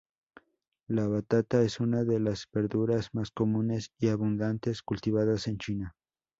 La 0.87 1.07
batata 1.07 1.61
es 1.61 1.79
una 1.79 2.03
de 2.03 2.19
las 2.19 2.47
verduras 2.51 3.09
más 3.13 3.29
comunes 3.29 3.91
y 3.99 4.07
abundantes 4.09 4.81
cultivadas 4.81 5.45
en 5.47 5.59
China. 5.59 5.95